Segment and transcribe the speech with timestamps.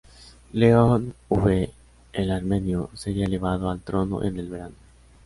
[0.53, 1.69] León V
[2.11, 4.73] el Armenio sería elevado al trono en el verano.